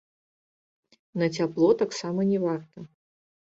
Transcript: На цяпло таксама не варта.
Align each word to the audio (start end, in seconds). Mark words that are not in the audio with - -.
На 1.23 1.29
цяпло 1.37 1.69
таксама 1.85 2.29
не 2.33 2.43
варта. 2.49 2.91